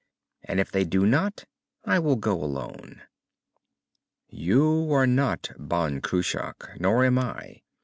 [0.43, 1.45] And if they do not,
[1.85, 3.03] I will go alone."
[4.31, 6.79] "You are not Ban Cruach.
[6.79, 7.61] Nor am I."